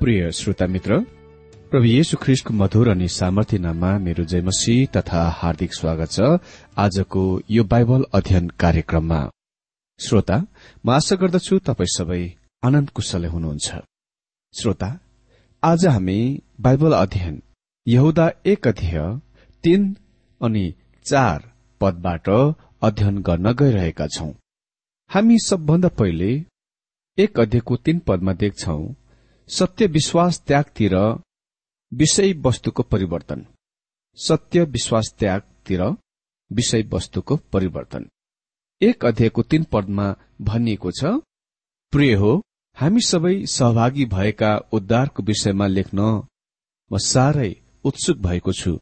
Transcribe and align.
प्रिय 0.00 0.30
श्रोता 0.32 0.66
मित्र 0.66 0.96
प्रभु 1.70 1.84
येशु 1.86 2.16
ख्रिस्टको 2.16 2.52
मधुर 2.54 2.88
अनि 2.88 3.06
सामर्थ्य 3.14 3.58
नाममा 3.58 3.88
मेरो 4.04 4.24
जयमसी 4.24 4.74
तथा 4.96 5.22
हार्दिक 5.38 5.74
स्वागत 5.74 6.10
छ 6.12 6.28
आजको 6.84 7.24
यो 7.50 7.64
बाइबल 7.72 8.04
अध्ययन 8.18 8.48
कार्यक्रममा। 8.62 9.18
श्रोता 10.00 10.38
म 10.84 10.90
आशा 10.90 11.16
गर्दछु 11.22 11.58
तपाई 11.66 11.86
सबै 11.96 12.20
आनन्द 12.62 12.90
कुशलै 12.96 13.28
हुनुहुन्छ। 13.28 13.68
श्रोता 14.54 14.88
आज 15.62 15.86
हामी 15.86 16.18
बाइबल 16.60 16.92
अध्ययन 16.94 17.36
यहुदा 17.86 18.30
एक 18.52 18.68
अध्यय 18.68 18.98
तीन 19.64 19.84
अनि 20.40 20.64
चार 21.06 21.38
पदबाट 21.80 22.28
अध्ययन 22.88 23.18
गर्न 23.28 23.52
गइरहेका 23.60 24.06
छौं। 24.16 24.32
हामी 25.10 25.38
सबभन्दा 25.48 25.88
पहिले 26.00 26.32
एक 27.18 27.40
अध्ययको 27.40 27.76
तीन 27.84 27.98
पदमा 28.08 28.32
देख्छौं 28.42 28.80
सत्य 29.50 29.86
विश्वास 29.86 30.40
त्यागतिर 30.46 30.94
विषय 31.92 32.32
वस्तुको 32.46 32.82
परिवर्तन। 32.82 33.44
सत्य 34.18 34.64
विश्वास 34.64 35.14
त्यागतिर 35.18 35.82
विषय 36.50 36.82
वस्तुको 36.92 37.36
परिवर्तन। 37.52 38.06
एक 38.80 39.04
अध्यायको 39.04 39.42
तीन 39.42 39.64
पदमा 39.72 40.06
भनिएको 40.40 40.90
छ 40.90 41.04
प्रिय 41.92 42.14
हो 42.14 42.32
हामी 42.76 43.00
सबै 43.00 43.34
सहभागी 43.46 44.04
भएका 44.04 44.52
उद्धारको 44.72 45.22
विषयमा 45.22 45.66
लेख्न 45.66 45.98
म 46.90 46.98
साह्रै 47.06 47.50
उत्सुक 47.84 48.18
भएको 48.18 48.52
छु। 48.52 48.76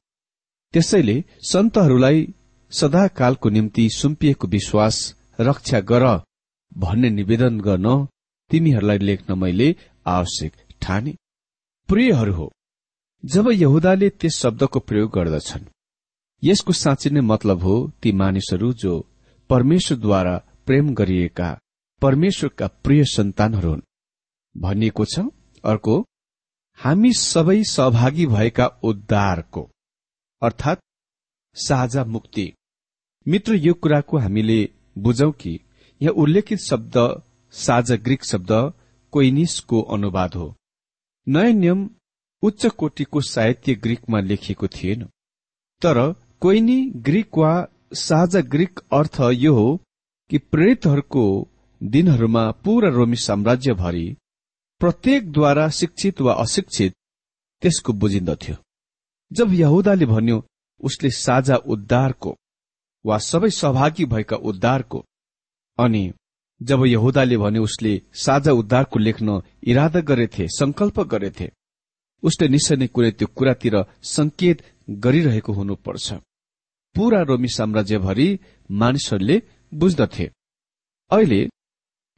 त्यसैले 0.75 1.17
सन्तहरूलाई 1.50 2.26
सदाकालको 2.73 3.49
निम्ति 3.49 3.88
सुम्पिएको 3.91 4.47
विश्वास 4.49 4.97
रक्षा 5.41 5.81
गर 5.91 6.05
भन्ने 6.79 7.11
निवेदन 7.11 7.61
गर्न 7.61 7.88
तिमीहरूलाई 8.50 8.99
लेख्न 8.99 9.38
मैले 9.38 9.76
आवश्यक 10.08 10.52
ठाने। 10.82 11.14
प्रियहरू 11.88 12.32
हो 12.32 12.46
जब 13.25 13.50
यहुदाले 13.52 14.08
त्यस 14.10 14.37
शब्दको 14.37 14.81
प्रयोग 14.81 15.10
गर्दछन् 15.14 15.64
यसको 16.43 16.72
साँच्चै 16.75 17.10
नै 17.10 17.20
मतलब 17.22 17.62
हो 17.62 17.76
ती 18.02 18.12
मानिसहरू 18.14 18.72
जो 18.82 18.93
परमेश्वरद्वारा 19.50 20.37
प्रेम 20.66 20.93
गरिएका 20.94 21.49
परमेश्वरका 22.02 22.66
प्रिय 22.84 23.05
सन्तानहरू 23.06 23.70
हुन्। 23.70 23.82
भनिएको 24.55 25.05
छ 25.05 25.26
अर्को 25.64 25.94
हामी 26.78 27.12
सबै 27.12 27.62
सहभागी 27.66 28.26
भएका 28.26 28.66
उद्धारको 28.84 29.62
अर्थात 30.43 30.81
साझा 31.56 32.04
मुक्ति। 32.06 32.46
मित्र 33.26 33.54
यो 33.56 33.72
कुराको 33.75 34.19
हामीले 34.19 34.61
बुझौं 34.99 35.31
कि 35.32 35.58
यहाँ 36.00 36.14
उल्लेखित 36.14 36.58
शब्द 36.61 36.96
साझा 37.54 37.96
ग्रीक 37.99 38.25
शब्द 38.25 38.52
कोइनिसको 39.12 39.81
अनुवाद 39.94 40.34
हो। 40.34 40.55
नयाँ 41.26 41.52
नियम 41.52 41.88
उच्च 42.43 42.66
कोटिको 42.66 43.20
साहित्य 43.20 43.75
ग्रीकमा 43.75 44.20
लेखिएको 44.20 44.69
थिएन। 44.69 45.05
तर 45.82 45.99
कोइनी 46.40 46.81
ग्रीक 46.96 47.38
वा 47.38 47.52
साझा 47.94 48.40
ग्रीक 48.40 48.81
अर्थ 48.93 49.20
यो 49.34 49.55
हो 49.55 49.69
कि 50.31 50.38
प्रेरितहरूको 50.38 51.25
दिनहरूमा 51.81 52.50
पूरा 52.64 52.88
रोमी 52.88 53.16
साम्राज्यभरि 53.16 54.06
प्रत्येकद्वारा 54.81 55.69
शिक्षित 55.69 56.20
वा 56.20 56.32
अशिक्षित 56.34 56.94
त्यसको 57.62 57.93
बुझिन्दथ्यो 57.93 58.56
जब 59.31 59.52
यहुदाले 59.52 60.06
भन्यो 60.06 60.43
उसले 60.81 61.11
साझा 61.11 61.56
उद्धारको 61.66 62.37
वा 63.04 63.19
सबै 63.19 63.50
सहभागी 63.50 64.04
भएका 64.04 64.37
उद्धारको 64.37 65.04
अनि 65.78 66.12
जब 66.62 66.84
यहुदाले 66.87 67.37
भने 67.37 67.58
उसले 67.58 68.02
साझा 68.14 68.52
उद्धारको 68.52 68.99
लेख्न 68.99 69.43
इरादा 69.62 70.00
गरेथे 70.00 70.46
संकल्प 70.49 71.00
गरेथे। 71.00 71.50
उसले 72.22 72.49
निश्चय 72.49 72.76
नै 72.76 72.87
कुनै 72.87 73.10
त्यो 73.10 73.28
कुरातिर 73.28 73.75
संकेत 74.02 74.62
गरिरहेको 74.90 75.52
हुनुपर्छ। 75.52 76.12
पूरा 76.94 77.22
रोमी 77.22 77.49
साम्राज्यभरि 77.49 78.38
मानिसहरूले 78.70 79.43
बुझ्दथे। 79.75 80.31
अहिले 81.10 81.49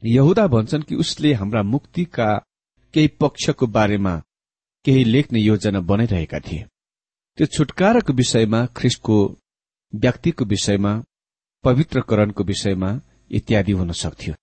यहुदा 0.03 0.47
भन्छन् 0.47 0.83
कि 0.83 0.95
उसले 0.95 1.33
हाम्रा 1.33 1.63
मुक्तिका 1.63 2.29
केही 2.93 3.07
पक्षको 3.07 3.67
बारेमा 3.67 4.23
केही 4.85 5.03
लेख्ने 5.03 5.39
योजना 5.39 5.79
बनाइरहेका 5.79 6.39
थिए। 6.39 6.65
त्यो 7.37 7.47
छुटकाराको 7.47 8.13
विषयमा 8.13 8.65
ख्रिस्टको 8.65 9.37
व्यक्तिको 9.95 10.45
विषयमा 10.45 11.03
पवित्रकरणको 11.63 12.43
विषयमा 12.43 13.01
इत्यादि 13.31 13.71
हुन 13.71 13.91
सक्थ्यो। 13.91 14.33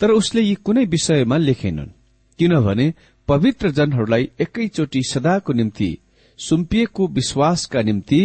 तर 0.00 0.10
उसले 0.10 0.40
यी 0.40 0.54
कुनै 0.66 0.84
विषयमा 0.84 1.36
लेखेनन् 1.36 1.94
किनभने 2.38 2.86
पवित्र 3.28 3.70
जनहरूलाई 3.70 4.28
एकैचोटि 4.40 5.02
सदाको 5.02 5.52
निम्ति 5.52 5.90
सुम्पिएको 6.38 7.06
विश्वासका 7.08 7.82
निम्ति 7.82 8.20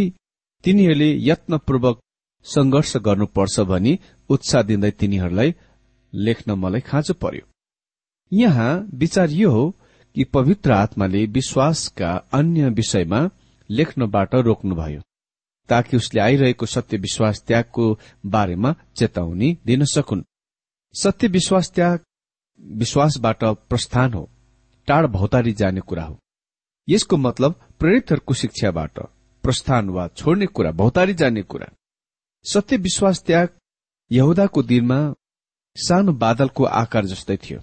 तिनीहरूले 0.64 1.10
यत्नपूर्वक 1.30 2.00
संघर्ष 2.46 2.96
गर्नुपर्छ 2.98 3.60
भनी 3.70 4.00
उत्साह 4.30 4.62
दिँदै 4.62 4.92
तिनीहरूलाई 4.92 5.54
लेख्न 6.14 6.52
मलाई 6.54 6.82
खाँचो 6.82 7.14
पर्यो। 7.14 7.46
यहाँ 8.32 8.72
विचार 8.94 9.30
यो 9.32 9.52
हो 9.52 9.66
कि 10.16 10.24
पवित्र 10.24 10.72
आत्माले 10.72 11.26
विश्वासका 11.38 12.12
अन्य 12.34 12.70
विषयमा 12.70 13.20
लेख्नबाट 13.70 14.36
रोक्नुभयो। 14.48 15.02
ताकि 15.70 15.98
उसले 15.98 16.22
आइरहेको 16.22 16.66
सत्य 16.66 16.98
विश्वास 16.98 17.44
त्यागको 17.48 17.98
बारेमा 18.26 18.76
चेतावनी 18.96 19.58
दिन 19.66 19.86
सकुन्। 19.86 20.24
सत्य 20.96 21.28
विश्वास 21.28 21.72
त्याग 21.72 22.00
विश्वासबाट 22.78 23.44
प्रस्थान 23.70 24.14
हो 24.14 24.30
टाढ 24.88 25.06
भौतारी 25.06 25.54
जाने 25.54 25.82
कुरा 25.82 26.04
हो। 26.04 26.18
यसको 26.88 27.18
मतलब 27.18 27.60
प्रेरितहरूको 27.80 28.34
शिक्षाबाट 28.34 29.00
प्रस्थान 29.44 29.90
वा 29.90 30.08
छोड्ने 30.08 30.46
कुरा 30.46 30.72
भौतारी 30.72 31.14
जाने 31.14 31.42
कुरा। 31.42 31.68
सत्य 32.46 32.78
विश्वास 32.78 33.24
त्याग 33.24 33.50
यहुदाको 34.12 34.64
दिनमा 34.64 35.00
सानो 35.76 36.12
बादलको 36.14 36.64
आकार 36.64 37.06
जस्तै 37.06 37.38
थियो। 37.38 37.60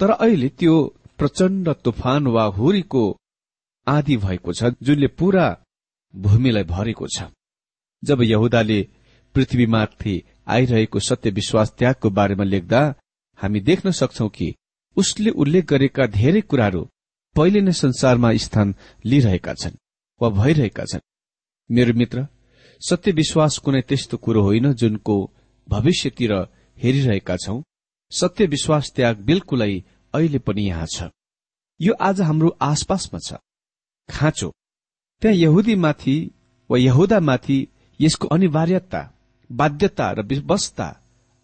तर 0.00 0.10
अहिले 0.10 0.48
त्यो 0.48 0.74
प्रचण्ड 1.18 1.68
तुफान 1.84 2.26
वा 2.26 2.44
हुरीको 2.44 3.04
आदि 3.86 4.16
भएको 4.16 4.52
छ 4.52 4.64
जुनले 4.82 5.06
पूरा 5.08 5.61
भूमिलाई 6.14 6.64
भरेको 6.64 7.06
छ। 7.08 7.22
जब 8.02 8.22
यहुदाले 8.22 8.80
पृथ्वीमाथि 9.34 10.22
आइरहेको 10.46 10.98
सत्य 11.00 11.30
विश्वास 11.30 11.72
त्यागको 11.78 12.10
बारेमा 12.10 12.44
लेख्दा 12.44 12.80
हामी 13.38 13.60
देख्न 13.60 13.90
सक्छौ 13.90 14.28
कि 14.28 14.54
उसले 14.96 15.30
उल्लेख 15.32 15.64
गरेका 15.64 16.06
धेरै 16.06 16.40
कुराहरू 16.40 16.82
पहिले 17.36 17.60
नै 17.60 17.72
संसारमा 17.72 18.32
स्थान 18.36 18.74
लिइरहेका 19.04 19.54
छन् 19.54 19.80
वा 20.20 20.28
भइरहेका 20.30 20.84
छन्। 20.84 21.00
मेरो 21.70 21.92
मित्र 21.94 22.26
सत्य 22.82 23.12
विश्वास 23.12 23.58
कुनै 23.58 23.80
त्यस्तो 23.80 24.16
कुरो 24.16 24.42
होइन 24.42 24.72
जुनको 24.72 25.16
भविष्यतिर 25.68 26.32
हेरिरहेका 26.76 27.36
छौं। 27.36 27.62
सत्य 28.12 28.46
विश्वास 28.46 28.92
त्याग 28.96 29.16
बिल्कुलै 29.24 29.72
अहिले 30.14 30.38
पनि 30.38 30.62
यहाँ 30.62 30.86
छ। 30.86 31.08
यो 31.80 31.92
आज 32.00 32.20
हाम्रो 32.20 32.48
आसपासमा 32.62 33.18
छ। 33.18 33.40
खाँचो 34.08 34.52
त्यहाँ 35.22 35.36
यहुदीमाथि 35.36 36.16
वा 36.70 36.78
यहुदामाथि 36.78 37.58
यसको 38.00 38.28
अनिवार्यता 38.28 39.02
बाध्यता 39.50 40.10
र 40.12 40.22
व्यवस्था 40.22 40.86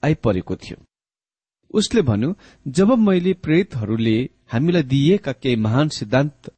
आइपरेको 0.02 0.56
थियो। 0.56 0.76
उसले 1.74 2.02
भन्यो 2.02 2.34
जब 2.66 2.92
मैले 2.98 3.32
प्रेतहरूले 3.44 4.18
हामीलाई 4.52 4.82
दिइएका 4.82 5.32
केही 5.32 5.56
महान 5.56 5.88
सिद्धान्त 5.88 6.50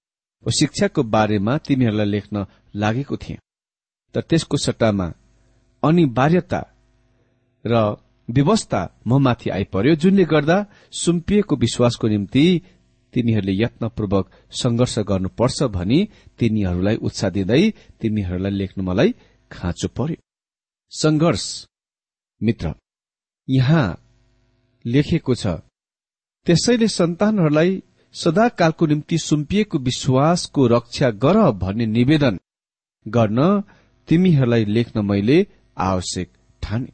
वा 0.46 0.50
शिक्षाको 0.50 1.02
बारेमा 1.04 1.56
तिमीहरूलाई 1.58 2.06
लेख्न 2.06 2.46
लागेको 2.74 3.16
थिएँ 3.16 3.38
तर 4.14 4.20
त्यसको 4.20 4.56
सट्टामा 4.56 5.12
अनिवार्यता 5.82 6.60
र 7.64 7.74
व्यवस्था 8.28 8.80
म 9.06 9.18
माथि 9.18 9.50
आइपर्यो 9.50 9.94
जुनले 9.94 10.24
गर्दा 10.24 10.64
सुम्पिएको 10.94 11.56
विश्वासको 11.56 12.08
निम्ति 12.08 12.44
तिमीहरूले 13.12 13.54
यत्नपूर्वक 13.62 14.30
संघर्ष 14.62 14.98
गर्नुपर्छ 15.10 15.62
भनी 15.76 15.98
तिनीहरूलाई 16.38 16.96
उत्साह 17.06 17.30
दिँदै 17.30 17.62
तिमीहरूलाई 18.00 18.52
लेख्नु 18.60 18.82
मलाई 18.84 19.14
खाँचो 19.50 19.88
पर्यो। 19.96 20.22
संघर्ष 20.92 21.44
मित्र 22.40 22.74
यहाँ 23.48 23.86
लेखेको 24.84 25.34
छ 25.34 25.46
त्यसैले 26.46 26.88
सन्तानहरूलाई 26.88 27.82
सदाकालको 28.14 28.86
निम्ति 28.86 29.16
सुम्पिएको 29.18 29.78
विश्वासको 29.78 30.66
रक्षा 30.66 31.10
गर 31.24 31.36
भन्ने 31.62 31.86
निवेदन 31.86 32.38
गर्न 33.06 33.38
तिमीहरूलाई 34.08 34.64
लेख्न 34.64 35.04
मैले 35.04 35.36
आवश्यक 35.78 36.28
ठाने। 36.62 36.90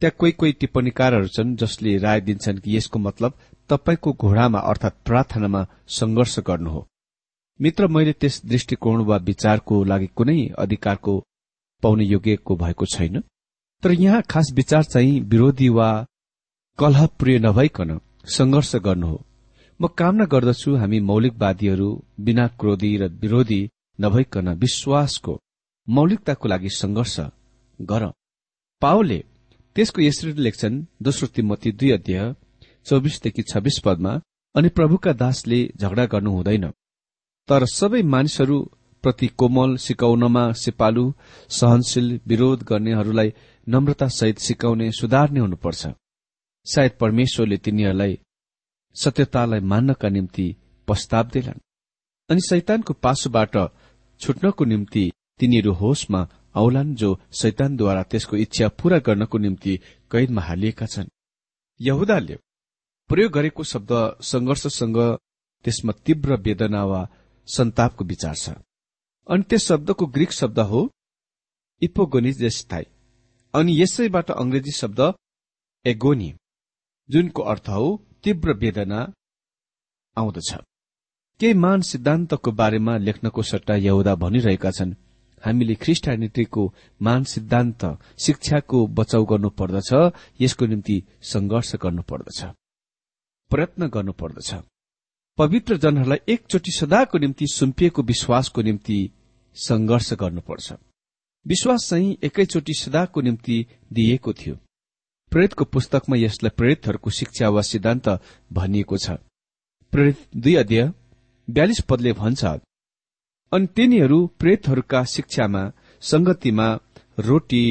त्यहाँ 0.00 0.16
कोही 0.18 0.32
कोही 0.32 0.52
टिप्पणीकारहरू 0.60 1.28
छन् 1.36 1.56
जसले 1.56 1.96
राय 1.98 2.20
दिन्छन् 2.20 2.58
कि 2.58 2.76
यसको 2.76 2.98
मतलब 2.98 3.38
तपाईँको 3.70 4.12
घोडामा 4.12 4.58
अर्थात 4.60 4.96
प्रार्थनामा 5.04 5.66
संघर्ष 5.88 6.38
गर्नु 6.38 6.70
हो। 6.70 6.86
मित्र 7.60 7.86
मैले 7.86 8.12
त्यस 8.12 8.40
दृष्टिकोण 8.46 9.04
वा 9.04 9.16
विचारको 9.16 9.82
लागि 9.84 10.06
कुनै 10.16 10.38
अधिकारको 10.58 11.14
पाउने 11.82 12.04
योग्यको 12.04 12.56
भएको 12.56 12.86
छैन। 12.86 13.20
तर 13.82 13.92
यहाँ 13.92 14.22
खास 14.30 14.52
विचार 14.54 14.84
चाहिँ 14.84 15.20
विरोधी 15.20 15.68
वा 15.68 15.88
कलहप्रिय 16.78 17.38
नभइकन 17.38 17.98
संघर्ष 18.28 18.74
गर्नु 18.76 19.06
हो। 19.06 19.22
म 19.80 19.86
कामना 19.98 20.24
गर्दछु 20.24 20.76
हामी 20.76 21.00
मौलिकवादीहरू 21.00 21.88
बिना 22.20 22.46
क्रोधी 22.60 22.96
र 22.96 23.08
विरोधी 23.22 23.60
नभइकन 23.98 24.48
विश्वासको 24.54 25.40
मौलिकताको 25.88 26.48
लागि 26.48 26.68
संघर्ष 26.68 27.20
गर। 27.78 28.10
पाओले 28.82 29.18
त्यसको 29.76 30.02
यसरी 30.02 30.32
लेख्छन् 30.32 30.84
दोस्रो 31.02 31.26
तिमती 31.28 31.72
दुई 31.72 31.90
अध्याय 31.90 32.34
चौबिसदेखि 32.86 33.42
छब्बीस 33.42 33.78
पदमा 33.84 34.12
अनि 34.54 34.68
प्रभुका 34.68 35.12
दासले 35.12 35.60
झगडा 35.80 36.04
गर्नु 36.06 36.30
हुँदैन। 36.30 36.64
तर 37.48 37.64
सबै 37.66 38.02
मानिसहरू 38.14 38.58
प्रति 39.04 39.26
कोमल 39.40 39.76
सिकाउनमा 39.76 40.44
सिपालु 40.52 41.04
सहनशील 41.50 42.08
विरोध 42.26 42.62
गर्नेहरूलाई 42.62 43.32
नम्रतासहित 43.66 44.38
सिकाउने 44.38 44.90
सुधार्ने 44.92 45.40
हुनुपर्छ। 45.40 45.86
सायद 46.66 46.92
परमेश्वरले 47.00 47.56
तिनीहरूलाई 47.56 48.18
सत्यतालाई 48.96 49.60
मान्नका 49.70 50.08
निम्ति 50.08 50.46
प्रस्ताव 50.88 51.24
दिलान्। 51.32 51.60
अनि 52.30 52.40
शैतानको 52.48 52.92
पासोबाट 52.94 53.56
छुट्नको 54.20 54.64
निम्ति 54.64 55.04
तिनीहरू 55.40 55.72
होसमा 55.72 56.20
औलान् 56.54 56.94
जो 56.94 57.10
शैतानद्वारा 57.32 58.02
त्यसको 58.02 58.36
इच्छा 58.36 58.68
पूरा 58.78 58.98
गर्नको 58.98 59.38
निम्ति 59.38 59.76
कैदमा 60.10 60.42
हालिएका 60.42 60.86
छन्। 60.86 61.08
यहुदाले 61.80 62.36
प्रयोग 63.10 63.32
गरेको 63.32 63.62
शब्द 63.64 63.90
संघर्षसँग 64.22 64.98
त्यसमा 65.64 65.92
तीव्र 66.04 66.36
वेदना 66.40 66.84
वा 66.84 67.00
सन्तापको 67.48 68.04
विचार 68.04 68.34
छ। 68.34 68.50
अनि 69.26 69.42
त्यस 69.48 69.66
शब्दको 69.68 70.06
ग्रीक 70.06 70.32
शब्द 70.32 70.58
हो 70.70 70.80
इपोगोनिजेस्थाई। 71.82 72.84
अनि 73.54 73.72
यसैबाट 73.82 74.30
अंग्रेजी 74.32 74.72
शब्द 74.72 75.00
एगोनी 75.84 76.30
जुनको 77.08 77.42
अर्थ 77.42 77.68
हो 77.68 77.86
तीव्र 78.24 78.52
वेदना 78.62 79.00
आउँदछ। 80.16 80.50
केही 81.40 81.54
मान 81.54 81.80
सिद्धान्तको 81.82 82.50
बारेमा 82.52 82.96
लेख्नको 82.96 83.42
सट्टा 83.42 83.74
यहुदा 83.76 84.14
भनिरहेका 84.14 84.70
छन् 84.70 84.96
हामीले 85.42 85.74
ख्रिस्टानिटीको 85.74 86.62
मान 87.02 87.24
सिद्धान्त 87.24 87.84
शिक्षाको 88.24 88.86
बचाउ 88.98 89.24
गर्नुपर्दछ 89.30 89.90
यसको 90.40 90.66
निम्ति 90.66 90.96
संघर्ष 91.22 91.74
गर्नुपर्दछ। 91.84 92.40
प्रयत्न 93.54 93.88
गर्नुपर्दछ। 93.88 94.54
पवित्र 95.38 95.76
जनहरूलाई 95.76 96.20
एकचोटि 96.28 96.70
सदाको 96.70 97.18
निम्ति 97.18 97.46
सुम्पिएको 97.46 98.02
विश्वासको 98.02 98.62
निम्ति 98.62 98.98
संघर्ष 99.56 100.12
गर्नुपर्छ। 100.12 100.72
विश्वास 101.46 101.88
चाहिँ 101.90 102.16
एकैचोटि 102.22 102.74
सदाको 102.74 103.20
निम्ति 103.20 103.56
दिइएको 103.92 104.32
थियो। 104.32 104.54
प्रेरितको 105.32 105.64
पुस्तकमा 105.64 106.16
यसलाई 106.16 106.56
प्रेरितहरूको 106.56 107.10
शिक्षा 107.10 107.48
वा 107.48 107.62
सिद्धान्त 107.62 108.08
भनिएको 108.52 108.96
छ। 108.96 109.10
प्रेरित 109.92 110.18
दुई 110.36 110.54
अध्यय 110.54 110.92
बयालिस 111.48 111.80
पदले 111.80 112.12
भन्छ 112.12 112.44
अनि 113.52 113.66
तिनीहरू 113.66 114.18
प्रेतहरूका 114.40 115.04
शिक्षामा 115.04 115.62
संगतिमा 116.02 116.68
रोटी 117.18 117.64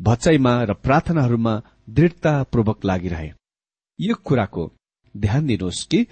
भचाइमा 0.00 0.54
र 0.62 0.74
प्रार्थनाहरूमा 0.74 1.54
दृढतापूर्वक 1.90 2.84
लागिरहे। 2.84 3.30
यो 3.98 4.14
कुराको 4.24 4.64
ध्यान 5.14 5.46
दिनुहोस् 5.46 5.86
कि 5.86 6.06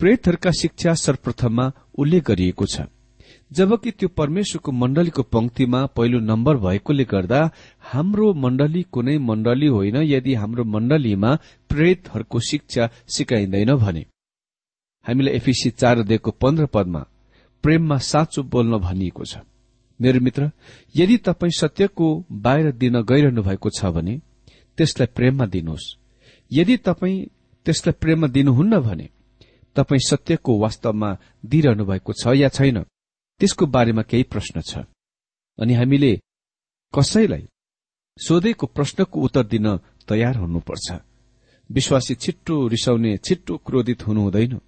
प्रेतहरूका 0.00 0.50
शिक्षा 0.50 0.94
सर्वप्रथममा 0.94 1.72
उल्लेख 1.98 2.24
गरिएको 2.24 2.66
छ। 2.66 2.80
जबकि 3.50 3.90
त्यो 3.90 4.08
परमेश्वरको 4.08 4.72
मण्डलीको 4.72 5.22
पंक्तिमा 5.22 5.80
पहिलो 5.86 6.18
नम्बर 6.20 6.56
भएकोले 6.56 7.04
गर्दा 7.04 7.40
हाम्रो 7.92 8.32
मण्डली 8.34 8.82
कुनै 8.92 9.16
मण्डली 9.18 9.66
होइन 9.66 9.96
यदि 10.04 10.34
हाम्रो 10.34 10.64
मण्डलीमा 10.64 11.30
प्रेतहरूको 11.70 12.40
शिक्षा 12.40 12.88
सिकाइँदैन 13.08 13.74
भने। 13.74 14.04
हामीलाई 15.06 15.34
एफिसी 15.34 15.70
चार 15.70 16.02
दिएको 16.02 16.30
पन्ध्र 16.42 16.66
पदमा 16.66 17.02
प्रेममा 17.64 17.98
साँचो 18.02 18.42
बोल्न 18.42 18.78
भनिएको 18.78 19.24
छ। 19.24 19.38
मेरो 20.00 20.20
मित्र 20.20 20.50
यदि 20.94 21.16
तपाईँ 21.16 21.58
सत्यको 21.58 22.06
बाहिर 22.32 22.70
दिन 22.72 23.00
गइरहनु 23.02 23.42
भएको 23.42 23.70
छ 23.70 23.94
भने 23.94 24.20
त्यसलाई 24.78 25.06
प्रेममा 25.16 25.46
दिनुहोस्। 25.46 25.94
यदि 26.50 26.76
तपाईँ 26.76 27.26
त्यसलाई 27.64 27.92
प्रेममा 28.00 28.26
दिनुहुन्न 28.26 28.80
भने 28.80 29.08
तपाईँ 29.76 30.06
सत्यको 30.08 30.52
वास्तवमा 30.58 31.10
दिइरहनु 31.44 31.84
भएको 31.84 32.12
छ 32.12 32.36
या 32.36 32.48
छैन? 32.48 32.78
त्यसको 33.40 33.66
बारेमा 33.66 34.02
केही 34.02 34.22
प्रश्न 34.22 34.60
छ। 34.60 34.84
अनि 35.58 35.74
हामीले 35.74 36.12
कसैलाई 36.94 37.48
सोधेको 38.18 38.66
प्रश्नको 38.66 39.20
उत्तर 39.20 39.44
दिन 39.44 39.66
तयार 40.08 40.36
हुनुपर्छ। 40.36 40.88
विश्वासी 41.70 42.14
छिट्टो 42.14 42.54
रिसाउने 42.68 43.16
छिट्टो 43.16 43.56
क्रोधित 43.56 44.06
हुनु 44.06 44.20
हुँदैन। 44.20 44.60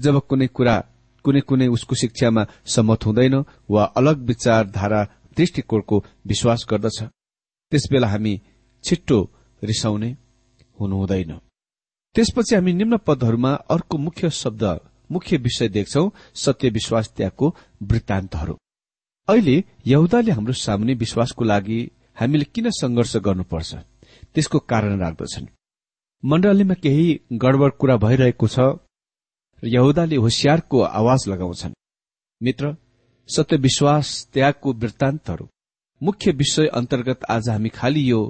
जब 0.00 0.16
कुनै 0.28 0.46
कुरा 0.46 0.76
कुनै 1.24 1.40
कुनै 1.40 1.66
उसको 1.66 1.94
शिक्षामा 1.94 2.42
सम्मत 2.66 3.06
हुँदैन 3.06 3.34
वा 3.70 3.84
अलग 3.98 4.16
विचारधारा 4.26 5.00
दृष्टिकोणको 5.36 5.96
विश्वास 6.26 6.66
गर्दछ 6.70 6.98
त्यसबेला 7.72 8.08
हामी 8.08 8.34
छिट्टो 8.84 9.18
रिसाउने 9.62 10.16
हुनु 10.80 10.96
हुँदैन। 10.96 11.32
त्यसपछि 12.14 12.54
हामी 12.54 12.72
निम्न 12.72 12.96
पदहरूमा 12.96 13.52
अर्को 13.70 13.98
मुख्य 13.98 14.30
शब्द 14.30 14.64
मुख्य 15.10 15.36
विषय 15.36 15.68
देख्छौ 15.68 16.02
सत्य 16.34 16.68
विश्वास 16.68 17.08
त्यागको 17.16 17.54
वृत्तान्तहरू। 17.82 18.54
अहिले 19.28 19.64
यहुदाले 19.86 20.32
हाम्रो 20.32 20.52
सामुने 20.52 20.94
विश्वासको 20.94 21.44
लागि 21.44 21.78
हामीले 22.20 22.44
किन 22.44 22.70
संघर्ष 22.70 23.16
गर्नुपर्छ? 23.16 23.74
त्यसको 24.34 24.58
कारण 24.58 24.98
राख्दछन्। 25.00 25.46
मण्डलीमा 26.24 26.74
केही 26.74 27.20
गडबड 27.32 27.72
कुरा 27.72 27.96
भइरहेको 27.96 28.46
छ 28.46 28.58
यहुदाले 29.62 30.16
होसियारको 30.16 30.80
आवाज 30.80 31.28
लगाउँछन्। 31.28 31.78
मित्र 32.42 32.76
सत्य 33.28 33.56
विश्वास 33.56 34.28
त्यागको 34.32 34.72
वृत्तान्तहरू। 34.72 35.48
मुख्य 36.02 36.30
विषय 36.32 36.66
अन्तर्गत 36.66 37.24
आज 37.30 37.48
हामी 37.48 37.68
खालि 37.68 38.10
यो 38.10 38.20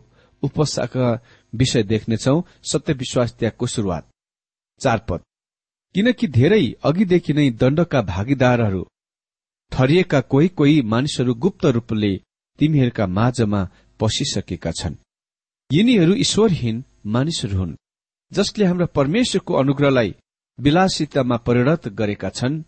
उपसाका 0.42 1.08
विषय 1.52 1.82
देख्नेछौ 1.82 2.40
सत्य 2.72 2.92
विश्वास 2.92 3.34
त्यागको 3.38 3.66
शुरूआत 3.66 4.08
चार 4.80 4.98
पद 5.08 5.20
किनकि 5.94 6.26
धेरै 6.28 6.64
अघिदेखि 6.84 7.32
नै 7.32 7.50
दण्डका 7.50 8.00
भागीदारहरू 8.02 8.82
ठरिएका 9.72 10.20
कोही 10.20 10.48
कोही 10.48 10.80
मानिसहरू 10.82 11.34
गुप्त 11.34 11.64
रूपले 11.76 12.12
तिमीहरूका 12.58 13.06
माझमा 13.06 13.60
पसिसकेका 14.00 14.70
छन्। 14.70 14.94
यिनीहरू 15.70 16.14
ईश्वरहीन 16.14 16.84
मानिसहरू 17.06 17.58
हुन् 17.58 17.78
जसले 18.32 18.64
हाम्रा 18.64 18.86
परमेश्वरको 18.96 19.54
अनुग्रहलाई 19.54 20.14
विलासितामा 20.58 21.36
परिणत 21.46 21.88
गरेका 22.00 22.30
छन् 22.30 22.62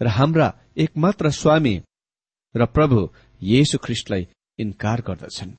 र 0.00 0.06
हाम्रा 0.08 0.48
एकमात्र 0.76 1.30
स्वामी 1.30 1.74
र 2.54 2.66
प्रभु 2.66 3.08
येशु 3.42 3.78
ख्रिस्टलाई 3.78 4.26
इन्कार 4.58 5.00
गर्दछन्। 5.00 5.56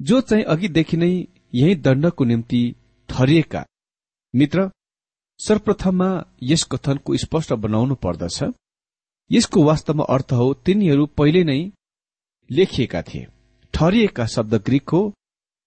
जो 0.00 0.20
चाहिँ 0.20 0.44
अघिदेखि 0.44 0.96
नै 0.96 1.12
यही 1.52 1.74
दण्डको 1.76 2.24
निम्ति 2.24 2.62
ठरिएका। 3.08 3.64
मित्र 4.34 4.70
सर्वप्रथममा 5.40 6.08
यस 6.42 6.62
कथनको 6.64 7.16
स्पष्ट 7.16 7.52
बनाउनु 7.54 7.94
पर्दछ। 7.94 8.42
यसको 9.30 9.62
वास्तवमा 9.64 10.04
अर्थ 10.04 10.32
हो 10.32 10.52
तिनीहरू 10.64 11.06
पहिले 11.18 11.42
नै 11.44 11.60
लेखिएका 12.50 13.02
थिए। 13.02 13.26
ठरिएका 13.74 14.26
शब्द 14.26 14.54
ग्रीक 14.66 14.90
हो 14.90 15.02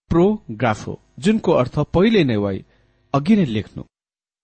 प्रोग्राफो 0.10 1.00
जुनको 1.20 1.52
अर्थ 1.52 1.80
पहिले 1.94 2.24
नै 2.24 2.36
वा 2.36 2.52
अघि 3.14 3.36
नै 3.36 3.46
लेख्नु। 3.46 3.84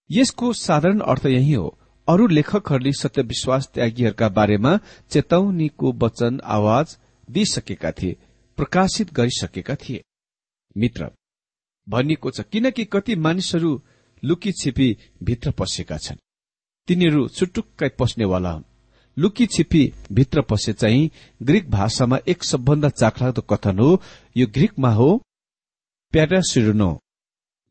यसको 0.09 0.53
साधारण 0.53 0.99
अर्थ 1.03 1.25
यही 1.27 1.53
हो 1.53 1.67
अरू 2.07 2.27
लेखकहरूले 2.27 2.91
सत्य 2.93 3.21
विश्वास 3.23 3.67
त्यागीहरूका 3.73 4.29
बारेमा 4.29 4.77
चेतावनीको 5.09 5.91
वचन 6.03 6.39
आवाज 6.47 6.97
दिइसकेका 7.27 7.91
थिए 7.91 8.17
प्रकाशित 8.57 9.13
गरिसकेका 9.13 9.75
थिए। 9.75 10.03
मित्र 10.75 11.09
भनिएको 11.87 12.31
छ 12.31 12.41
किनकि 12.51 12.85
कति 12.85 13.15
मानिसहरू 13.15 13.71
लुकी 14.23 14.51
छिपी 14.51 14.87
भित्र 15.23 15.51
पसेका 15.51 15.97
छन्। 15.97 16.23
तिनीहरू 16.87 17.27
चुटुक्कै 17.27 17.89
पस्नेवाला 17.99 18.51
हुन्। 18.51 18.63
लुकी 19.17 19.45
छिपी 19.45 19.81
भित्र 20.11 20.41
पसे 20.41 20.73
चाहिँ 20.73 21.09
ग्रीक 21.43 21.69
भाषामा 21.71 22.17
एक 22.27 22.43
सबभन्दा 22.43 22.89
चाखलाग्दो 22.89 23.41
कथन 23.41 23.79
हो 23.79 23.89
यो 24.37 24.47
ग्रीकमा 24.47 24.91
हो 24.93 25.09
प्यारासिरुनो 26.13 26.89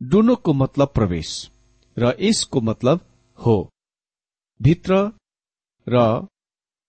डुनोको 0.01 0.53
मतलब 0.53 0.89
प्रवेश 0.95 1.31
र 1.97 2.13
यसको 2.21 2.61
मतलब 2.61 3.01
हो। 3.39 3.57
भित्र 4.61 4.95
र 5.87 5.97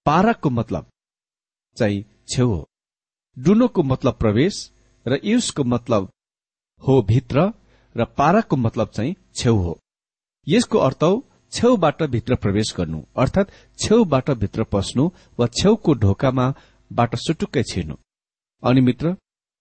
पाराको 0.06 0.50
मतलब 0.50 0.90
चाहिँ 1.78 2.04
छेउ 2.28 2.48
हो। 2.48 2.68
डुनोको 3.38 3.84
मतलब 3.84 4.14
प्रवेश 4.14 4.56
र 5.06 5.20
युसको 5.24 5.64
मतलब 5.64 6.10
हो 6.84 7.02
भित्र 7.02 7.52
र 7.96 8.06
पाराको 8.18 8.56
मतलब 8.56 8.90
चाहिँ 8.96 9.16
छेउ 9.36 9.56
हो। 9.56 9.78
यसको 10.48 10.78
अर्थ 10.80 11.04
छेउबाट 11.54 12.04
भित्र 12.14 12.36
प्रवेश 12.36 12.74
गर्नु 12.78 13.02
अर्थात 13.18 13.52
छेउबाट 13.80 14.30
भित्र 14.42 14.64
पस्नु 14.72 15.10
वा 15.40 15.48
छेउको 15.60 15.94
ढोकामा 16.04 16.54
बाट 16.92 17.16
सुटुक्कै 17.16 17.64
छिर्नु। 17.64 17.96
अनि 18.64 18.82
मित्र 18.82 19.16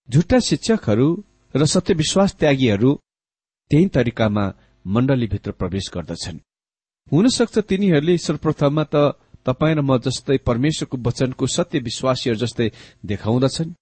झुट्टा 0.08 0.38
शिक्षकहरू 0.48 1.08
र 1.54 1.66
सत्यविश्वास 1.66 2.34
त्यागीहरू 2.40 2.92
त्यही 3.70 3.86
तरिकामा 3.94 4.44
मण्डलीभित्र 4.84 5.50
प्रवेश 5.52 5.90
गर्दछन्। 5.94 6.38
हुन 7.12 7.28
सक्छ 7.28 7.58
तिनीहरूले 7.58 8.16
सर्वप्रथममा 8.18 8.84
त 8.92 8.94
तपाईँ 9.46 9.74
र 9.74 9.80
म 9.80 9.98
जस्तै 9.98 10.36
परमेश्वरको 10.48 10.96
वचनको 11.06 11.46
सत्य 11.46 11.78
विश्वासीहरू 11.78 12.38
जस्तै 12.38 12.68
देखाउँदछन्। 13.06 13.74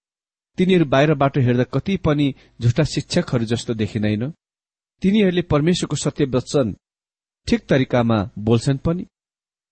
तिनीहरू 0.57 0.85
बाहिरबाट 0.85 1.37
हेर्दा 1.37 1.63
कति 1.73 1.97
पनि 1.97 2.33
झुटा 2.61 2.83
शिक्षकहरू 2.83 3.45
जस्तो 3.45 3.73
देखिँदैन। 3.73 4.23
तिनीहरूले 5.01 5.41
परमेश्वरको 5.41 5.95
सत्य 5.95 6.25
वचन 6.25 6.75
ठिक 7.47 7.65
तरिकामा 7.69 8.17
बोल्छन् 8.37 8.77
पनि 8.77 9.05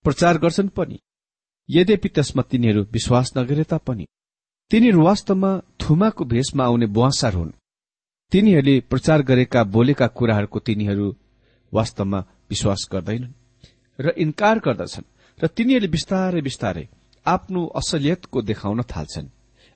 प्रचार 0.06 0.38
गर्छन् 0.38 0.70
पनि। 0.70 1.00
यद्यपि 1.70 2.10
त्यसमा 2.10 2.44
तिनीहरू 2.52 2.82
विश्वास 2.92 3.32
नगरे 3.38 3.64
तापनि 3.64 4.06
तिनीहरू 4.72 5.04
वास्तवमा 5.04 5.52
थुमाको 5.82 6.26
भेषमा 6.26 6.64
आउने 6.66 6.86
बुवासार 6.86 7.34
हुन्। 7.34 7.52
तिनीहरूले 8.32 8.80
प्रचार 8.90 9.22
गरेका 9.22 9.64
बोलेका 9.64 10.08
कुराहरूको 10.08 10.60
तिनीहरू 10.60 11.08
वास्तवमा 11.74 12.20
विश्वास 12.50 12.88
गर्दैनन् 12.92 13.34
र 14.00 14.14
इन्कार 14.18 14.60
गर्दछन् 14.60 15.10
र 15.40 15.48
तिनीहरूले 15.48 15.88
बिस्तारै 15.88 16.42
बिस्तारै 16.42 16.86
आफ्नो 17.26 17.62
असलियतको 17.76 18.42
देखाउन 18.42 18.82
थाल्छन्। 18.84 19.28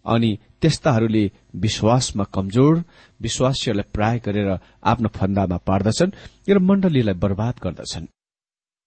अनि 0.08 0.32
त्यस्ताहरूले 0.62 1.24
विश्वासमा 1.64 2.24
कमजोर 2.36 2.76
विश्वासीहरूलाई 3.20 3.92
प्राय 3.94 4.20
गरेर 4.26 4.50
आफ्नो 4.84 5.10
फन्दामा 5.18 5.58
पार्दछन् 5.68 6.16
र 6.50 6.58
मण्डलीलाई 6.60 7.18
बर्बाद 7.24 7.56
गर्दछन्। 7.64 8.08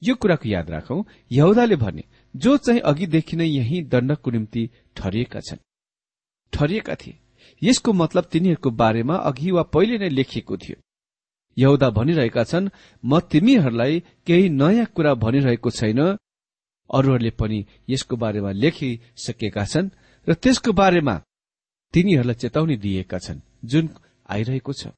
यो 0.02 0.14
कुराको 0.16 0.48
याद 0.48 0.70
राखौं 0.70 1.02
यहुदाले 1.30 1.76
भने 1.76 2.04
जो 2.34 2.56
चाहिँ 2.56 2.80
अघिदेखि 2.80 3.36
नै 3.36 3.46
यही 3.48 3.82
दण्डको 3.92 4.30
निम्ति 4.30 4.62
ठरिएका 4.96 5.40
छन् 5.40 5.64
ठरिएका 6.52 6.94
थिए 6.94 7.18
यसको 7.62 7.92
मतलब 7.92 8.24
तिनीहरूको 8.32 8.70
बारेमा 8.80 9.16
अघि 9.28 9.50
वा 9.50 9.62
पहिले 9.74 9.98
नै 9.98 10.08
लेखिएको 10.08 10.56
थियो। 10.56 10.76
यहुदा 11.56 11.88
भनिरहेका 11.90 12.44
छन् 12.44 12.72
म 13.04 13.20
तिमीहरूलाई 13.30 14.00
केही 14.26 14.48
नयाँ 14.48 14.86
कुरा 14.94 15.12
भनिरहेको 15.14 15.70
छैन। 15.70 16.00
अरूहरूले 16.90 17.30
पनि 17.30 17.58
यसको 17.88 18.16
बारेमा 18.16 18.50
लेखिसकेका 18.52 19.64
छन्। 19.64 19.90
र 20.26 20.34
त्यसको 20.34 20.72
बारेमा 20.72 21.14
तिनीहरूलाई 21.94 22.34
चेतावनी 22.34 22.76
दिएका 22.76 23.18
छन् 23.18 23.40
जुन 23.64 23.88
आइरहेको 24.28 24.72
छ। 24.72 24.92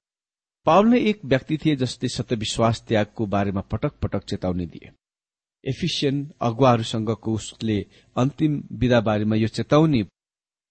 पावल 0.67 0.87
नै 0.89 0.99
एक 1.01 1.19
व्यक्ति 1.25 1.57
थिए 1.57 1.77
जसले 1.77 2.09
सत्यविश्वास 2.09 2.83
त्यागको 2.89 3.27
बारेमा 3.27 3.61
पटक 3.71 3.93
पटक 4.03 4.23
चेतावनी 4.31 4.67
दिए। 4.67 4.91
एफिसियन 5.65 6.17
अगुवाहरूसँगको 6.41 7.33
उसले 7.33 7.79
अन्तिम 8.17 8.53
विधा 8.73 9.01
बारेमा 9.01 9.37
यो 9.37 9.49
चेतावनी 9.49 10.03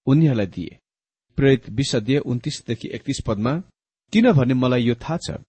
उनीहरूलाई 0.08 0.48
दिए। 0.48 0.78
प्रेरित 1.38 1.70
विशदीय 1.70 2.18
उन्तिसदेखि 2.22 2.88
एकतीस 2.94 3.20
पदमा 3.28 3.54
किनभने 4.14 4.54
मलाई 4.54 4.84
यो 4.84 4.96
थाहा 4.96 5.18
छ 5.18 5.40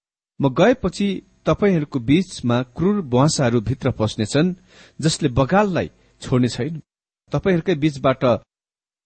म 0.40 0.48
गएपछि 0.50 1.08
तपाईँहरूको 1.46 1.98
बीचमा 2.00 2.62
क्रूर 2.76 3.00
बुवासाहरू 3.02 3.60
भित्र 3.60 3.90
पस्नेछन् 3.90 4.54
जसले 5.00 5.28
बगाललाई 5.30 5.90
छोड्ने 6.22 6.48
छैन। 6.48 6.80
तपाईँहरूकै 7.32 7.74
बीचबाट 7.74 8.24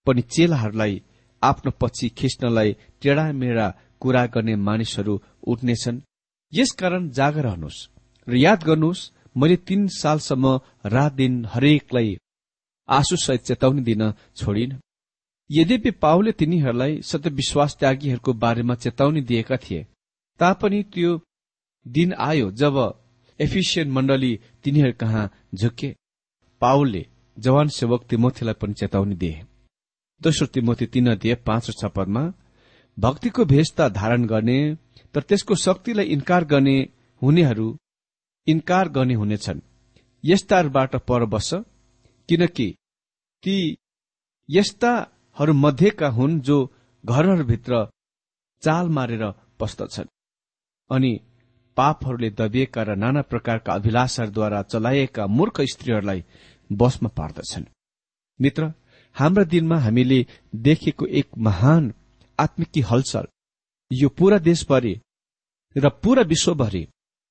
पनि 0.07 0.23
चेलाहरूलाई 0.35 1.03
आफ्नो 1.43 1.71
पछि 1.81 2.09
खिच्नलाई 2.19 2.73
टेढामेढा 3.03 3.67
कुरा 4.01 4.25
गर्ने 4.35 4.55
मानिसहरू 4.69 5.15
उठ्नेछन्। 5.51 6.01
यसकारण 6.53 7.09
जाग 7.11 7.39
रहनुहोस् 7.39 7.87
र 8.27 8.35
याद 8.37 8.61
गर्नुहोस् 8.65 9.11
मैले 9.37 9.57
तीन 9.69 9.87
सालसम्म 9.93 10.47
रात 10.95 11.13
दिन 11.13 11.45
हरेकलाई 11.55 12.17
आँसुसहित 12.89 13.41
चेतावनी 13.41 13.83
दिन 13.83 14.03
छोडिन। 14.37 14.79
यद्यपि 15.51 15.91
पाउले 16.03 16.33
तिनीहरूलाई 16.33 17.01
सत्यविश्वास 17.03 17.77
त्यागीहरूको 17.81 18.33
बारेमा 18.35 18.75
चेतावनी 18.75 19.21
दिएका 19.21 19.57
थिए 19.57 19.87
तापनि 20.41 20.83
त्यो 20.93 21.11
दिन 21.87 22.13
आयो 22.21 22.51
जब 22.53 22.77
एफिसियन 23.41 23.91
मण्डली 23.91 24.33
तिनीहरू 24.65 24.93
कहाँ 25.01 25.31
झुके। 25.55 25.95
पाउलले 26.63 27.07
जवान 27.37 27.69
सेवक 27.69 28.05
तिमोथीलाई 28.11 28.55
पनि 28.61 28.75
चेतावनी 28.75 29.15
दिए। 29.15 29.37
दोस्रो 30.23 30.47
तिमोथी 30.47 30.87
तीन 30.87 31.15
दिए 31.15 31.35
पाँच 31.47 31.69
र 31.71 31.73
छ 31.81 31.91
पदमा 31.97 32.23
भक्तिको 32.99 33.45
भेषता 33.45 33.89
धारण 33.89 34.25
गर्ने 34.27 34.59
तर 35.15 35.23
त्यसको 35.23 35.55
शक्तिलाई 35.55 36.07
इन्कार 36.07 36.45
गर्ने 36.45 36.77
हुनेहरू 37.23 37.69
इन्कार 38.47 38.89
गर्ने 38.89 39.15
हुनेछन्। 39.15 39.61
यस्ताहरूबाट 40.25 40.97
पर 41.09 41.25
बस 41.25 41.51
किनकि 42.29 42.69
ती 43.43 43.57
यस्ताहरू 44.49 45.53
मध्येका 45.55 46.09
हुन् 46.09 46.41
जो 46.41 46.59
घरहरूभित्र 47.05 47.85
चाल 48.63 48.89
मारेर 48.89 49.25
पस्दछन्। 49.61 50.09
अनि 50.91 51.13
पापहरूले 51.77 52.31
दबिएका 52.31 52.83
र 52.83 52.97
नाना 52.97 53.23
प्रकारका 53.23 53.73
अभिलाषाहरूद्वारा 53.73 54.63
चलाइएका 54.63 55.27
मूर्ख 55.27 55.61
स्त्रीहरूलाई 55.73 56.25
बसमा 56.71 57.09
पार्दछन्। 57.19 57.65
मित्र 58.41 58.73
हाम्रा 59.17 59.45
दिनमा 59.45 59.79
हामीले 59.79 60.25
देखेको 60.55 61.07
एक 61.21 61.27
महान 61.39 61.93
आत्मिकी 62.39 62.81
हलचल 62.81 63.27
यो 63.91 64.09
पूरा 64.09 64.39
देशभरि 64.39 64.95
र 65.77 65.89
पूरा 66.03 66.23
विश्वभरि 66.23 66.87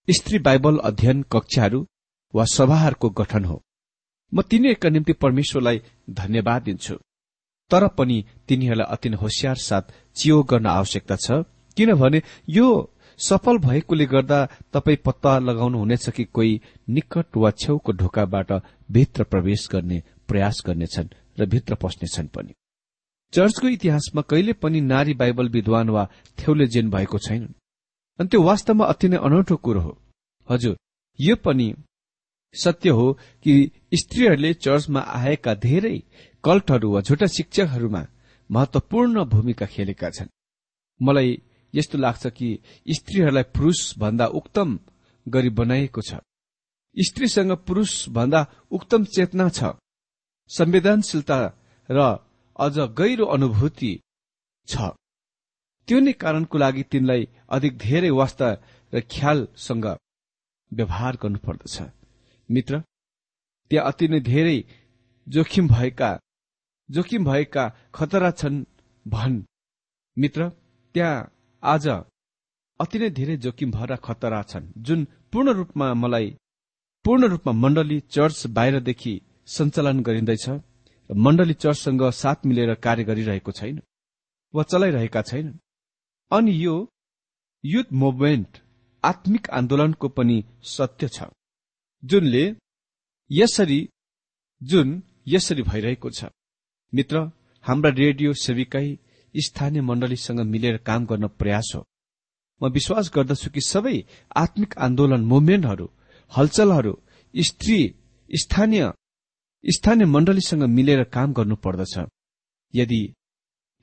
स्त्री 0.08 0.40
बाइबल 0.40 0.78
अध्ययन 0.84 1.22
कक्षाहरू 1.32 1.86
वा 2.34 2.46
सभाहरूको 2.46 3.10
गठन 3.10 3.46
हो। 3.46 3.62
म 4.32 4.42
तिनीहरूका 4.42 4.90
निम्ति 4.90 5.14
परमेश्वरलाई 5.14 5.82
धन्यवाद 6.10 6.64
दिन्छु। 6.64 6.96
तर 7.72 7.88
पनि 7.98 8.18
तिनीहरूलाई 8.48 8.92
अति 8.94 9.10
नै 9.10 9.18
होसियार 9.18 9.56
साथ 9.58 9.94
चियो 10.16 10.42
गर्न 10.44 10.66
आवश्यकता 10.70 11.16
छ 11.16 11.44
किनभने 11.78 12.22
यो 12.50 12.68
सफल 13.20 13.58
भएकोले 13.58 14.06
गर्दा 14.06 14.40
तपाई 14.74 14.96
पत्ता 15.06 15.38
लगाउनु 15.40 15.78
हुनेछ 15.78 16.10
कि 16.10 16.24
कोही 16.26 16.62
निकट 16.90 17.38
वा 17.38 17.52
छेउको 17.52 17.92
ढोकाबाट 17.92 18.52
भित्र 18.92 19.24
प्रवेश 19.24 19.68
गर्ने 19.72 20.02
प्रयास 20.28 20.62
गर्नेछन्। 20.66 21.14
र 21.40 21.46
भित्र 21.46 21.76
पस्नेछन् 21.76 22.28
पनि। 22.28 22.54
चर्चको 23.34 23.68
इतिहासमा 23.68 24.22
कहिले 24.22 24.54
पनि 24.54 24.82
नारी 24.82 25.14
बाइबल 25.14 25.50
विद्वान 25.50 25.90
वा 25.90 26.04
थेउले 26.40 26.68
जेन 26.68 26.90
भएको 26.90 27.18
छैनन्। 27.18 27.54
अनि 28.20 28.28
त्यो 28.28 28.42
वास्तवमा 28.42 28.86
अति 28.86 29.08
नै 29.08 29.18
अनौठो 29.18 29.56
कुरो 29.56 29.82
हो। 29.82 29.98
हजुर 30.50 30.78
यो 31.20 31.36
पनि 31.36 31.74
सत्य 32.56 32.90
हो 32.90 33.12
कि 33.44 33.72
स्त्रीहरूले 33.94 34.54
चर्चमा 34.54 35.00
आएका 35.00 35.54
धेरै 35.56 35.98
कल्टहरू 36.44 36.92
वा 36.92 37.02
झुटा 37.02 37.28
शिक्षकहरूमा 37.28 38.06
महत्वपूर्ण 38.50 39.24
भूमिका 39.24 39.66
खेलेका 39.66 40.10
छन्। 40.10 40.30
मलाई 41.02 41.42
यस्तो 41.74 41.98
लाग्छ 41.98 42.28
कि 42.28 42.50
स्त्रीहरूलाई 42.88 43.44
पुरूष 43.44 43.98
भन्दा 44.00 44.26
उक्तम 44.40 44.80
गरी 45.26 45.50
बनाइएको 45.50 46.02
छ। 46.02 46.14
स्त्रीसँग 46.98 47.52
पुरूष 47.68 48.10
भन्दा 48.10 48.46
उक्तम 48.72 49.04
चेतना 49.06 49.50
छ। 49.50 49.76
संवेदनशीलता 50.50 51.40
र 51.90 52.00
अझ 52.60 52.76
गहिरो 53.00 53.26
अनुभूति 53.36 53.92
छ। 54.68 54.74
त्यो 55.88 56.00
नै 56.00 56.14
कारणको 56.22 56.58
लागि 56.58 56.84
तिनलाई 56.92 57.22
अधिक 57.56 57.78
धेरै 57.78 58.10
वास्ता 58.20 58.48
र 58.94 59.02
ख्यालसँग 59.14 59.86
व्यवहार 60.72 61.14
गर्नुपर्दछ। 61.24 61.76
मित्र 62.50 62.74
त्यहाँ 63.72 63.88
अति 63.90 64.08
नै 64.08 64.20
धेरै 64.22 64.58
जोखिम 65.28 65.68
भएका 65.68 66.12
जोखिम 66.90 67.22
भएका 67.26 67.64
खतरा 67.96 68.32
छन् 68.32 68.66
भन्। 69.06 69.44
मित्र 70.18 70.50
त्यहाँ 70.96 71.30
आज 71.64 71.88
अति 72.80 72.98
नै 73.00 73.10
धेरै 73.10 73.36
जोखिम 73.38 73.72
भएर 73.72 73.96
खतरा 74.06 74.42
छन् 74.44 74.72
जुन 74.86 75.00
पूर्ण 75.32 75.54
रूपमा 75.60 75.94
मलाई 75.94 76.28
पूर्ण 77.06 77.28
रूपमा 77.28 77.52
मण्डली 77.54 78.00
चर्च 78.16 78.46
बाहिरदेखि 78.48 79.14
सञ्चालन 79.48 80.00
गरिँदैछ 80.02 80.46
र 80.50 80.60
मण्डली 81.10 81.54
चर्चसँग 81.54 82.04
साथ 82.14 82.46
मिलेर 82.46 82.74
कार्य 82.86 83.04
गरिरहेको 83.04 83.52
छैन 83.52 83.82
वा 84.54 84.64
चलाइरहेका 84.64 85.22
छैनन् 85.22 85.58
अनि 86.32 86.54
यो 86.66 86.76
युथ 87.64 87.94
मुभमेन्ट 87.94 88.58
आत्मिक 89.04 89.50
आन्दोलनको 89.50 90.08
पनि 90.10 90.38
सत्य 90.66 91.08
छ 91.08 91.24
जुनले 92.04 92.46
यसरी 93.32 93.80
जुन 94.62 95.02
यसरी 95.28 95.62
भइरहेको 95.62 96.10
छ। 96.10 96.26
मित्र 96.94 97.18
हाम्रा 97.66 97.90
रेडियो 97.90 98.34
सेविकै 98.34 98.88
स्थानीय 99.36 99.82
मण्डलीसँग 99.82 100.40
मिलेर 100.40 100.78
काम 100.88 101.06
गर्न 101.06 101.28
प्रयास 101.40 101.72
हो। 101.76 101.82
म 102.62 102.70
विश्वास 102.72 103.12
गर्दछु 103.16 103.50
कि 103.50 103.62
सबै 103.62 103.98
आत्मिक 104.36 104.78
आन्दोलन 104.78 105.22
मुभमेन्टहरू 105.26 105.88
हलचलहरू 106.32 106.94
स्त्री 107.34 107.80
स्थानीय 108.30 108.84
स्थानीय 109.66 110.06
मण्डलीसँग 110.06 110.64
मिलेर 110.64 111.04
काम 111.04 111.34
गर्नु 111.34 111.56
पर्दछ। 111.56 111.98
यदि 112.74 113.02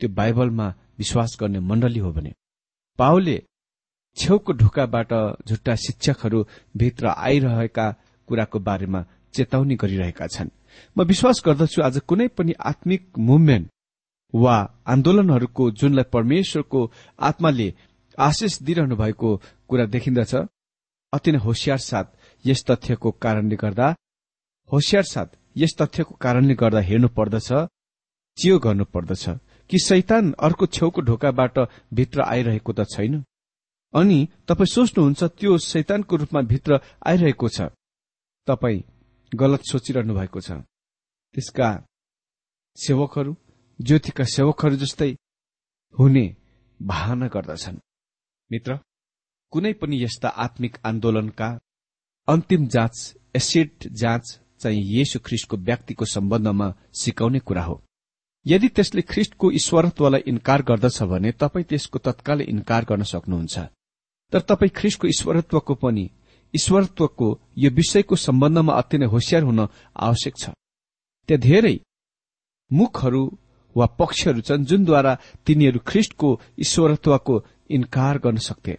त्यो 0.01 0.09
बाइबलमा 0.09 0.69
विश्वास 0.99 1.37
गर्ने 1.41 1.61
मण्डली 1.61 1.99
हो 1.99 2.13
भने। 2.13 2.33
पाओले 2.99 3.37
छेउको 4.17 4.53
ढोकाबाट 4.53 5.13
झुट्टा 5.49 5.75
शिक्षकहरू 5.75 6.45
भित्र 6.77 7.07
आइरहेका 7.09 7.91
कुराको 8.29 8.59
बारेमा 8.59 9.05
चेतावनी 9.35 9.75
गरिरहेका 9.75 10.27
छन्। 10.27 10.51
म 10.97 11.03
विश्वास 11.03 11.43
गर्दछु 11.47 11.83
आज 11.83 11.99
कुनै 12.09 12.29
पनि 12.29 12.53
आत्मिक 12.65 13.19
मुभमेन्ट 13.19 13.69
वा 14.35 14.57
आन्दोलनहरूको 14.87 15.71
जुनलाई 15.71 16.11
परमेश्वरको 16.13 16.81
आत्माले 17.21 17.69
आशिष 18.19 18.63
दिइरहनु 18.63 18.97
भएको 18.97 19.37
कुरा 19.69 19.87
देखिन्दछ 19.87 20.35
अति 21.13 21.33
नै 21.33 21.39
होसियार 21.39 21.79
साथ 21.81 22.05
यस 22.45 22.65
तथ्यको 22.65 23.11
कारणले 23.23 23.57
गर्दा 23.57 23.95
होसियार 24.71 25.05
साथ 25.05 25.37
यस 25.57 25.77
तथ्यको 25.81 26.15
कारणले 26.15 26.55
गर्दा 26.55 26.81
हेर्नु 26.81 27.09
पर्दछ 27.09 27.49
चियो 28.39 28.59
गर्नु 28.59 28.85
पर्दछ 28.85 29.29
कि 29.71 29.79
शैतान 29.79 30.33
अर्को 30.41 30.67
छेउको 30.67 31.01
ढोकाबाट 31.01 31.59
भित्र 31.95 32.23
आइरहेको 32.23 32.73
त 32.73 32.87
छैन। 32.89 33.25
अनि 33.95 34.19
तपाईँ 34.49 34.67
सोच्नुहुन्छ 34.67 35.23
त्यो 35.25 35.59
शैतानको 35.59 36.17
रूपमा 36.17 36.41
भित्र 36.43 36.81
आइरहेको 37.07 37.49
छ। 37.49 37.69
तपाईँ 38.49 38.83
गलत 39.33 39.63
सोचिरहनु 39.71 40.15
भएको 40.15 40.41
छ। 40.41 40.51
त्यसका 41.35 41.69
सेवकहरू 42.77 43.37
ज्योतिका 43.81 44.25
सेवकहरू 44.25 44.77
जस्तै 44.77 45.11
हुने 45.99 46.25
बहाना 46.81 47.27
गर्दछन्। 47.29 47.79
मित्र 48.51 48.79
कुनै 49.53 49.73
पनि 49.73 50.03
यस्ता 50.05 50.29
आत्मिक 50.29 50.79
आन्दोलनका 50.87 51.49
अन्तिम 52.29 52.67
जाँच 52.67 52.97
एसिड 53.37 53.89
जाँच 53.93 54.42
चाहिँ 54.63 54.83
येशु 54.97 55.19
ख्रिस्टको 55.27 55.57
व्यक्तिको 55.69 56.05
सम्बन्धमा 56.15 56.67
सिकाउने 57.01 57.41
कुरा 57.49 57.63
हो। 57.65 57.77
यदि 58.47 58.69
त्यसले 58.69 59.03
ख्रिस्टको 59.03 59.51
ईश्वरत्वलाई 59.61 60.23
इन्कार 60.27 60.63
गर्दछ 60.63 61.03
भने 61.11 61.31
तपाईँ 61.43 61.65
त्यसको 61.71 61.99
तत्कालै 62.07 62.45
इन्कार 62.45 62.83
गर्न 62.91 63.03
सक्नुहुन्छ। 63.13 63.57
तर 64.33 64.41
तपाईँ 64.51 64.73
ख्रिस्टको 64.79 65.07
ईश्वरत्वको 65.09 65.75
पनि 65.75 66.05
ईश्वरत्वको 66.55 67.29
यो 67.59 67.71
विषयको 67.71 68.17
सम्बन्धमा 68.17 68.73
अति 68.73 68.99
नै 68.99 69.07
होसियार 69.07 69.43
हुन 69.43 69.61
आवश्यक 69.97 70.35
छ। 70.37 70.45
त्यहाँ 71.29 71.41
धेरै 71.41 71.77
मुखहरू 72.71 73.23
वा 73.77 73.87
पक्षहरू 73.99 74.41
छन् 74.41 74.67
जुनद्वारा 74.69 75.13
तिनीहरू 75.47 75.81
ख्रिस्टको 75.87 76.29
ईश्वरत्वको 76.61 77.35
इन्कार 77.71 78.19
गर्न 78.19 78.39
सक्थे। 78.49 78.75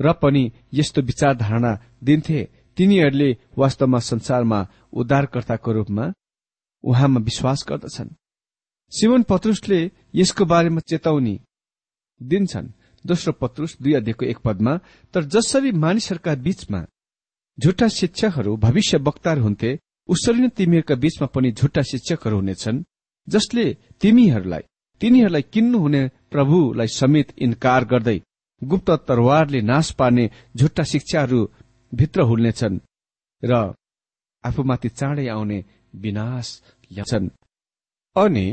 र 0.00 0.12
पनि 0.12 0.42
यस्तो 0.72 1.00
विचारधारणा 1.02 1.72
दिन्थे 2.04 2.40
तिनीहरूले 2.80 3.30
वास्तवमा 3.58 3.98
संसारमा 4.00 4.58
उद्धारकर्ताको 4.92 5.72
रूपमा 5.72 6.04
उहाँमा 6.84 7.20
विश्वास 7.20 7.64
गर्दछन्। 7.68 8.14
सिमन 8.92 9.22
पत्रुसले 9.22 9.80
यसको 10.14 10.44
बारेमा 10.44 10.80
चेतावनी 10.80 11.34
दिन्छन्। 12.20 12.72
दोस्रो 13.04 13.32
पत्रुस 13.32 13.76
दुई 13.82 13.92
अध्ययको 13.94 14.24
एक 14.26 14.38
पदमा 14.38 14.76
तर 15.14 15.24
जसरी 15.24 15.72
मानिसहरूका 15.72 16.34
बीचमा 16.46 16.80
झुट्टा 17.58 17.88
शिक्षकहरू 17.88 18.56
भविष्य 18.56 18.98
वक्ताहरू 18.98 19.42
हुन्थे 19.42 19.78
उसरी 20.08 20.40
नै 20.40 20.48
तिमीहरूका 20.56 20.94
बीचमा 20.94 21.26
पनि 21.26 21.52
झुट्टा 21.52 21.82
शिक्षकहरू 21.82 22.36
हुनेछन् 22.36 22.82
जसले 23.28 23.64
तिमीहरूलाई 24.00 24.64
तिनीहरूलाई 25.00 25.44
किन्नुहुने 25.52 26.02
प्रभुलाई 26.32 26.88
समेत 27.00 27.28
इन्कार 27.38 27.84
गर्दै 27.84 28.18
गुप्त 28.62 28.90
तरवारले 29.08 29.60
नाश 29.62 29.90
पार्ने 29.90 30.30
झुट्टा 30.56 30.82
शिक्षाहरू 30.82 31.40
भित्र 31.92 32.22
हुल्नेछन् 32.22 32.78
र 33.42 33.52
आफूमाथि 34.44 34.88
चाँडै 34.88 35.26
आउने 35.28 35.58
विनाश 35.94 36.46
ल्याउँछन्। 36.92 37.28
अनि 38.16 38.46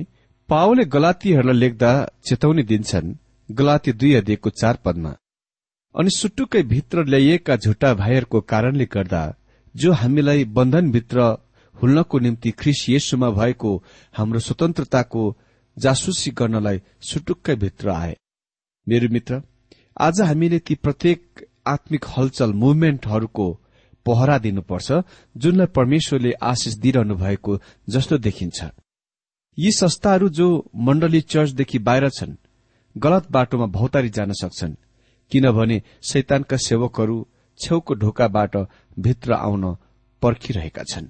पावले 0.50 0.86
गलातीहरूलाई 0.86 1.60
लेख्दा 1.60 1.91
चेतावनी 2.28 2.63
दिन्छन् 2.63 3.15
गलाती 3.50 3.91
दुई 3.93 4.13
अध्ययको 4.13 4.50
चार 4.50 4.76
पदमा। 4.86 5.12
अनि 5.95 6.10
सुटुक्कै 6.10 6.62
भित्र 6.63 7.04
ल्याइएका 7.06 7.56
झुट्टा 7.56 7.93
भाइहरूको 7.93 8.41
कारणले 8.41 8.86
गर्दा 8.86 9.23
जो 9.76 9.91
हामीलाई 9.91 10.43
बन्धनभित्र 10.58 11.19
हुल्नको 11.76 12.19
निम्ति 12.19 12.52
ख्रिस 12.52 12.80
येसुमा 12.89 13.30
भएको 13.30 13.71
हाम्रो 14.13 14.39
स्वतन्त्रताको 14.39 15.23
जासुसी 15.78 16.32
गर्नलाई 16.32 16.82
सुटुक्कै 17.02 17.56
भित्र 17.56 17.89
आए। 17.91 18.15
मेरो 18.88 19.08
मित्र 19.13 19.41
आज 20.02 20.21
हामीले 20.21 20.60
ती 20.60 20.76
प्रत्येक 20.76 21.46
आत्मिक 21.67 22.06
हलचल 22.08 22.53
मुभमेन्टहरूको 22.53 23.47
पहरा 24.06 24.38
दिनुपर्छ 24.38 24.91
जुनलाई 25.36 25.73
परमेश्वरले 25.75 26.32
आशिष 26.43 26.73
दिइरहनु 26.84 27.15
भएको 27.15 27.60
जस्तो 27.88 28.17
देखिन्छ। 28.17 28.60
यी 29.58 29.71
संस्थाहरू 29.71 30.30
जो 30.30 30.47
मण्डली 30.88 31.21
चर्चदेखि 31.34 31.80
बाहिर 31.80 32.10
छन् 32.10 32.36
गलत 32.95 33.32
बाटोमा 33.32 33.65
भौतारी 33.77 34.10
जान 34.10 34.32
सक्छन् 34.34 34.75
किनभने 35.32 35.82
शैतानका 36.03 36.58
सेवकहरू 36.58 37.17
छेउको 37.60 37.93
ढोकाबाट 37.93 38.56
भित्र 38.99 39.34
आउन 39.34 39.63
पर्खिरहेका 40.21 40.84
छन्। 40.84 41.08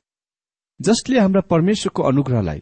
जसले 0.79 1.19
हाम्रा 1.19 1.41
परमेश्वरको 1.49 2.03
अनुग्रहलाई 2.03 2.61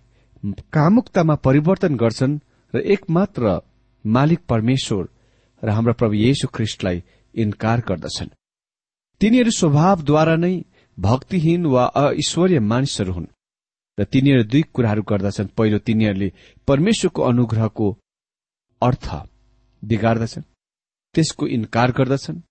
कामुकतामा 0.73 1.35
परिवर्तन 1.45 1.95
गर्छन् 1.95 2.39
र 2.73 2.79
एकमात्र 2.93 3.59
मालिक 4.05 4.39
परमेश्वर 4.49 5.07
र 5.63 5.69
हाम्रा 5.69 5.93
प्रभु 5.93 6.13
येशु 6.15 6.47
ख्रिष्टलाई 6.47 7.03
इन्कार 7.35 7.79
गर्दछन्। 7.81 8.29
तिनीहरू 9.21 9.51
स्वभावद्वारा 9.51 10.35
नै 10.35 10.55
भक्तिहीन 10.99 11.65
वा 11.65 11.83
अईश्वरीय 11.85 12.59
मानिसहरू 12.59 13.13
हुन्। 13.13 13.27
र 13.97 14.03
तिनीहरू 14.03 14.43
दुई 14.43 14.61
कुराहरू 14.73 15.03
गर्दछन्। 15.03 15.47
पहिलो 15.57 15.77
तिनीहरूले 15.77 16.29
परमेश्वरको 16.67 17.21
अनुग्रहको 17.21 17.87
अर्थ 18.81 19.05
बिगार्दछन्। 19.83 20.43
त्यसको 21.15 21.47
इन्कार 21.47 21.91
गर्दछन्। 21.91 22.41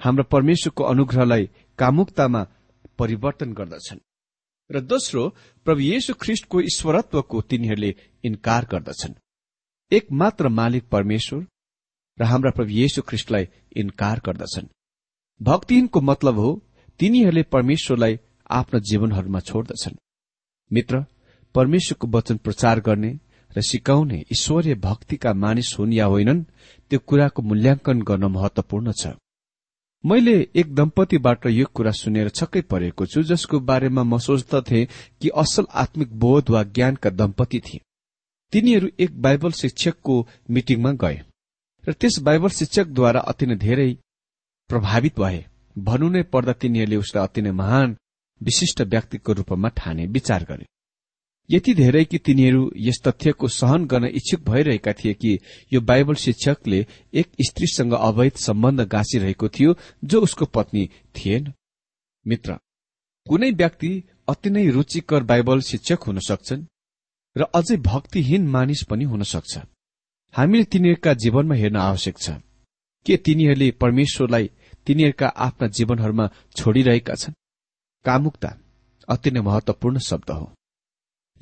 हाम्रा 0.00 0.24
परमेश्वरको 0.24 0.84
अनुग्रहलाई 0.84 1.50
कामुकतामा 1.78 2.42
परिवर्तन 2.98 3.52
गर्दछन्। 3.52 4.00
र 4.70 4.80
दोस्रो 4.80 5.22
प्रभु 5.64 5.80
येशु 5.80 6.14
ख्रिष्टको 6.14 6.60
ईश्वरत्वको 6.60 7.40
तिनीहरूले 7.40 7.94
इन्कार 8.24 8.64
गर्दछन्। 8.64 9.14
एक 9.92 10.12
मात्र 10.12 10.48
मालिक 10.48 10.88
परमेश्वर 10.88 11.46
र 12.20 12.24
हाम्रा 12.24 12.50
प्रभु 12.50 12.70
येशु 12.70 13.02
ख्रिष्टलाई 13.02 13.48
इन्कार 13.76 14.20
गर्दछन्। 14.26 14.66
भक्तिहीनको 15.40 16.00
मतलब 16.00 16.38
हो 16.38 16.50
तिनीहरूले 17.00 17.42
परमेश्वरलाई 17.42 18.18
आफ्ना 18.50 18.78
जीवनहरूमा 18.80 19.40
छोड्दछन्। 19.40 19.96
मित्र 20.70 21.04
परमेश्वरको 21.54 22.06
वचन 22.06 22.36
प्रचार 22.36 22.80
गर्ने 22.80 23.18
र 23.56 23.60
सिकाउने 23.60 24.18
ईश्वरीय 24.32 24.74
भक्तिका 24.74 25.32
मानिस 25.34 25.74
हुन् 25.78 25.92
या 25.92 26.04
होइनन् 26.04 26.44
त्यो 26.90 26.98
कुराको 26.98 27.42
मूल्याङ्कन 27.42 28.02
गर्न 28.02 28.24
महत्वपूर्ण 28.24 28.92
छ। 28.92 29.06
मैले 30.04 30.34
एक 30.56 30.74
दम्पतिबाट 30.74 31.46
यो 31.46 31.66
कुरा 31.74 31.90
सुनेर 31.92 32.28
छक्कै 32.28 32.60
परेको 32.62 33.06
छु 33.06 33.22
जसको 33.22 33.60
बारेमा 33.60 34.02
म 34.02 34.18
सोच्दथे 34.18 34.84
कि 35.20 35.28
असल 35.28 35.66
आत्मिक 35.74 36.12
बोध 36.18 36.50
वा 36.50 36.62
ज्ञानका 36.62 37.10
दम्पति 37.10 37.60
थिए। 37.60 37.80
तिनीहरू 38.52 38.88
एक 38.98 39.20
बाइबल 39.22 39.52
शिक्षकको 39.52 40.26
मिटिङमा 40.50 40.92
गए। 40.92 41.20
र 41.84 41.92
त्यस 41.92 42.18
बाइबल 42.22 42.48
शिक्षकद्वारा 42.50 43.20
अति 43.20 43.46
नै 43.46 43.56
धेरै 43.56 43.90
प्रभावित 44.70 45.18
भए। 45.20 45.44
भन्नु 45.76 46.08
नै 46.08 46.22
पर्दा 46.32 46.52
तिनीहरूले 46.52 46.96
उसलाई 46.96 47.24
अति 47.24 47.40
नै 47.42 47.50
महान 47.52 47.96
विशिष्ट 48.40 48.80
व्यक्तिको 48.82 49.32
रूपमा 49.32 49.68
ठाने 49.78 50.06
विचार 50.06 50.44
गरे। 50.44 50.66
यति 51.48 51.72
धेरै 51.74 52.04
कि 52.04 52.18
तिनीहरू 52.18 52.62
यस 52.78 53.00
तथ्यको 53.06 53.48
सहन 53.48 53.84
गर्न 53.86 54.06
इच्छुक 54.08 54.40
भइरहेका 54.40 54.92
थिए 54.92 55.14
कि 55.14 55.38
यो 55.72 55.80
बाइबल 55.80 56.14
शिक्षकले 56.14 56.86
एक 57.14 57.28
स्त्रीसँग 57.48 57.92
अवैध 57.92 58.36
सम्बन्ध 58.38 58.80
गाँसिरहेको 58.88 59.48
थियो 59.48 59.74
जो 60.04 60.20
उसको 60.20 60.46
पत्नी 60.46 60.88
थिएन। 61.16 61.52
मित्र 62.26 62.58
कुनै 63.26 63.50
व्यक्ति 63.52 63.92
अति 64.28 64.50
नै 64.50 64.68
रुचिकर 64.70 65.22
बाइबल 65.22 65.60
शिक्षक 65.60 66.02
हुन 66.06 66.18
सक्छन् 66.20 66.64
र 67.36 67.42
अझै 67.54 67.76
भक्तिहीन 67.82 68.48
मानिस 68.48 68.82
पनि 68.90 69.04
हुन 69.04 69.22
सक्छ। 69.24 69.58
हामीले 70.34 70.64
तिनीहरूका 70.64 71.14
जीवनमा 71.14 71.54
हेर्न 71.54 71.76
आवश्यक 71.76 72.18
छ। 72.18 72.30
के 73.06 73.16
तिनीहरूले 73.16 73.70
परमेश्वरलाई 73.70 74.50
तिनीहरूका 74.86 75.26
आफ्ना 75.26 75.66
जीवनहरूमा 75.68 76.26
छोडिरहेका 76.56 77.14
छन्? 77.14 77.34
कामुकता 78.04 78.50
अति 79.08 79.30
नै 79.30 79.40
महत्वपूर्ण 79.40 79.98
शब्द 79.98 80.30
हो। 80.30 80.52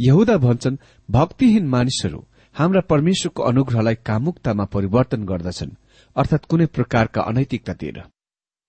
यहुदा 0.00 0.36
भन्छन् 0.36 0.76
भक्तिहीन 1.10 1.66
मानिसहरू 1.66 2.24
हाम्रा 2.56 2.80
परमेश्वरको 2.80 3.42
अनुग्रहलाई 3.42 3.94
कामुकतामा 3.94 4.64
परिवर्तन 4.64 5.24
गर्दछन् 5.24 5.76
अर्थात 6.16 6.44
कुनै 6.44 6.66
प्रकारका 6.66 7.22
अनैतिकतातिर 7.22 8.02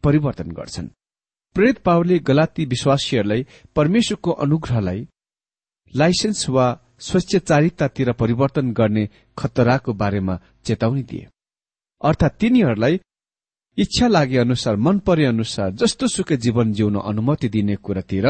परिवर्तन 0.04 0.52
गर्छन्। 0.52 0.88
प्रेत 1.56 1.78
पावले 1.78 2.20
गलाती 2.20 2.66
विश्वासीहरूलाई 2.66 3.46
परमेश्वरको 3.76 4.32
अनुग्रहलाई 4.32 5.08
लाइसेन्स 5.96 6.50
वा 6.50 6.68
स्वच्छचारितातिर 7.00 8.12
परिवर्तन 8.12 8.72
गर्ने 8.72 9.08
खतराको 9.38 9.94
बारेमा 9.94 10.40
चेतावनी 10.66 11.04
दिए। 11.04 11.28
अर्थात् 12.02 12.40
तिनीहरूलाई 12.40 13.00
इच्छा 13.78 14.08
लागे 14.08 14.38
अनुसार 14.38 14.76
मन 14.76 15.00
परे 15.00 15.26
अनुसार 15.26 15.72
जस्तो 15.72 16.08
सुकै 16.08 16.38
जीवन 16.38 16.72
जिउन 16.74 16.96
अनुमति 17.00 17.50
दिने 17.50 17.76
कुरातिर 17.76 18.26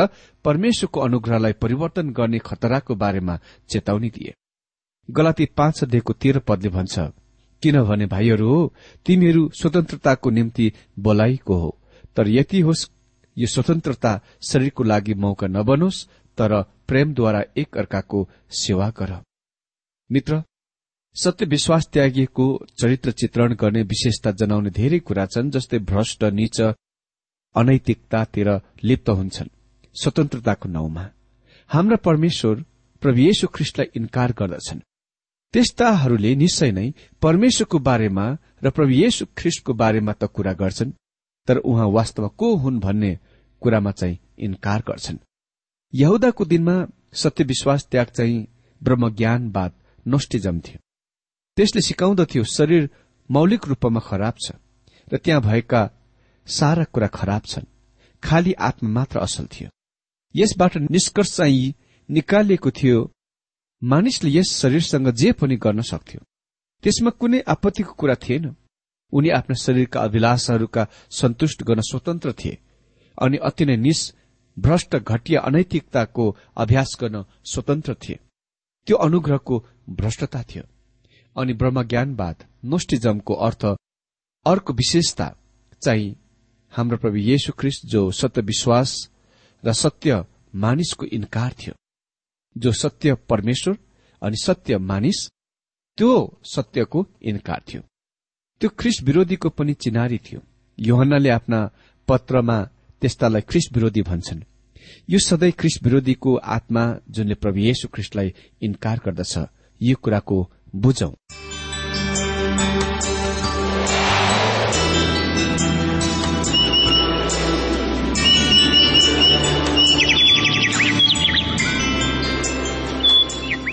परमेश्वरको 0.45 0.99
अनुग्रहलाई 0.99 1.53
परिवर्तन 1.53 2.09
गर्ने 2.09 2.39
खतराको 2.39 2.95
बारेमा 2.95 3.39
चेतावनी 3.69 4.09
दिए। 4.09 4.33
गलाती 5.09 5.45
पाँच 5.57 5.83
अध्ययको 5.83 6.13
तेह्र 6.13 6.39
पदले 6.39 6.69
भन्छ 6.69 6.99
किनभने 7.63 8.05
भाइहरू 8.05 8.47
हो 8.49 8.73
तिमीहरू 9.05 9.49
स्वतन्त्रताको 9.53 10.29
निम्ति 10.29 10.71
बोलाइको 10.99 11.55
हो। 11.55 11.77
तर 12.15 12.27
यति 12.27 12.59
होस् 12.61 12.89
यो 13.37 13.47
स्वतन्त्रता 13.47 14.19
शरीरको 14.41 14.83
लागि 14.83 15.13
मौका 15.13 15.47
नबनोस् 15.47 16.05
तर 16.37 16.53
प्रेमद्वारा 16.89 17.43
एक 17.57 17.77
अर्काको 17.77 18.27
सेवा 18.59 18.89
गर। 18.89 19.11
मित्र 20.09 20.43
सत्य 21.15 21.45
विश्वास 21.45 21.87
त्यागिएको 21.93 22.45
चरित्र 22.79 23.11
चित्रण 23.11 23.53
गर्ने 23.53 23.81
विशेषता 23.83 24.31
जनाउने 24.31 24.69
धेरै 24.69 24.99
कुरा 24.99 25.25
छन् 25.25 25.51
जस्तै 25.51 25.79
भ्रष्ट 25.91 26.23
नीच 26.23 26.61
अनैतिकतातिर 27.55 28.49
लिप्त 28.83 29.09
हुन्छन्। 29.09 29.49
स्वतन्त्रताको 29.95 30.69
नाउँमा। 30.69 31.05
हाम्रा 31.69 31.97
परमेश्वर 31.97 32.63
प्रभु 33.03 33.19
येशु 33.19 33.47
ख्रिस्टलाई 33.47 33.87
इन्कार 33.95 34.31
गर्दछन्। 34.39 34.79
त्यस्ताहरूले 35.53 36.35
निश्चय 36.35 36.71
नै 36.71 36.87
परमेश्वरको 37.21 37.79
बारेमा 37.79 38.25
र 38.63 38.69
प्रभु 38.69 38.91
येशु 38.93 39.25
ख्रिस्टको 39.37 39.73
बारेमा 39.73 40.13
त 40.13 40.23
कुरा 40.35 40.53
गर्छन् 40.53 40.91
तर 41.47 41.57
उहाँ 41.69 41.87
वास्तवमा 41.87 42.29
को 42.39 42.55
हुन् 42.55 42.79
भन्ने 42.79 43.11
कुरामा 43.61 43.91
चाहिँ 43.91 44.19
इन्कार 44.39 44.79
गर्छन्। 44.87 45.17
यहुदाको 45.93 46.45
दिनमा 46.45 46.87
सत्य 47.13 47.43
विश्वास 47.43 47.87
त्याग 47.91 48.07
चाहिँ 48.07 48.47
ब्रह्मज्ञानवाद 48.83 49.73
नोस्टिजम 50.07 50.59
थियो। 50.59 50.79
त्यसले 51.57 51.81
सिकाउँदथ्यो 51.81 52.43
शरीर 52.43 52.89
मौलिक 53.31 53.67
रूपमा 53.67 53.99
खराब 53.99 54.35
छ 54.45 54.51
र 55.13 55.17
त्यहाँ 55.17 55.41
भएका 55.41 55.81
सारा 56.47 56.83
कुरा 56.83 57.07
खराब 57.07 57.41
छन्। 57.41 57.65
खाली 58.23 58.53
आत्मा 58.53 58.89
मात्र 58.89 59.19
असल 59.19 59.45
थियो। 59.45 59.69
यसबाट 60.35 60.77
निष्कर्ष 60.77 61.35
चाहिँ 61.37 61.73
निकालिएको 62.09 62.71
थियो 62.71 63.11
मानिसले 63.81 64.29
यस 64.31 64.51
शरीरसँग 64.51 65.09
जे 65.11 65.31
पनि 65.31 65.55
गर्न 65.55 65.81
सक्थ्यो। 65.81 66.21
त्यसमा 66.83 67.09
कुनै 67.09 67.39
आपत्तिको 67.47 67.93
कुरा 67.93 68.15
थिएन। 68.15 68.55
उनी 69.13 69.29
आफ्ना 69.29 69.55
शरीरका 69.55 69.99
अभिलाषाहरूका 69.99 70.87
सन्तुष्ट 71.11 71.63
गर्न 71.63 71.81
स्वतन्त्र 71.81 72.33
थिए। 72.33 72.57
अनि 73.21 73.37
अति 73.37 73.65
नै 73.65 73.77
निस 73.77 74.13
भ्रष्ट 74.59 74.95
घटिया 74.95 75.41
अनैतिकताको 75.41 76.37
अभ्यास 76.57 76.97
गर्न 77.01 77.25
स्वतन्त्र 77.45 77.93
थिए। 77.93 78.19
त्यो 78.87 78.97
अनुग्रहको 78.97 79.65
भ्रष्टता 79.89 80.43
थियो। 80.43 80.63
अनि 81.41 81.53
ब्रह्मज्ञानवाद 81.53 82.45
नोस्टिजमको 82.65 83.33
अर्थ 83.33 83.65
अर्को 84.45 84.73
विशेषता 84.73 85.35
चाहिँ 85.83 86.15
हाम्रो 86.71 86.97
प्रभु 86.97 87.17
येशु 87.17 87.53
ख्रिस्ट 87.53 87.85
जो 87.85 88.11
सत्य 88.11 88.41
विश्वास 88.41 89.09
र 89.65 89.73
सत्य 89.73 90.25
मानिसको 90.55 91.05
इन्कार 91.05 91.53
थियो। 91.53 91.73
जो 92.57 92.71
सत्य 92.71 93.13
परमेश्वर 93.13 93.77
अनि 94.23 94.37
सत्य 94.37 94.77
मानिस 94.77 95.29
त्यो 95.97 96.39
सत्यको 96.43 97.05
इन्कार 97.21 97.63
थियो। 97.73 97.81
त्यो 98.61 98.69
ख्रिस 98.79 99.01
विरोधीको 99.03 99.49
पनि 99.49 99.73
चिनारी 99.73 100.17
थियो। 100.17 100.41
योहन्नाले 100.79 101.29
आफ्ना 101.29 101.71
पत्रमा 102.07 102.69
त्यस्तालाई 103.01 103.41
ख्रिस 103.41 103.69
विरोधी 103.73 104.01
भन्छन्। 104.01 104.43
यो 105.09 105.19
सधैँ 105.19 105.51
ख्रिस 105.51 105.83
विरोधीको 105.83 106.35
आत्मा 106.35 106.83
जुनले 107.09 107.33
प्रभु 107.33 107.59
येशु 107.59 107.87
ख्रिस्टलाई 107.87 108.33
इन्कार 108.61 109.01
गर्दछ 109.05 109.37
यो 109.81 109.95
कुराको 109.95 110.51
बुझौं। 110.75 111.11